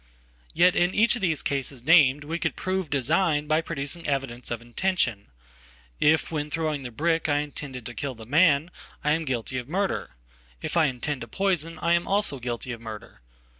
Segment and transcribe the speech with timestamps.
[0.55, 5.27] Yet in each of these cases named we could prove design byproducing evidence of intention.
[5.99, 8.71] If when throwing the brick Iintended to kill the man,
[9.03, 10.15] I am guilty of murder.
[10.59, 13.21] If I intend topoison, I am also guilty of murder.